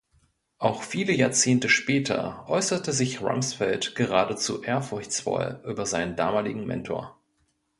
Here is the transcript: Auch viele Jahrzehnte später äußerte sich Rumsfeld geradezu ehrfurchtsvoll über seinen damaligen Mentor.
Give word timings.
Auch 0.57 0.81
viele 0.81 1.13
Jahrzehnte 1.13 1.69
später 1.69 2.49
äußerte 2.49 2.91
sich 2.91 3.21
Rumsfeld 3.21 3.93
geradezu 3.93 4.63
ehrfurchtsvoll 4.63 5.61
über 5.63 5.85
seinen 5.85 6.15
damaligen 6.15 6.65
Mentor. 6.65 7.21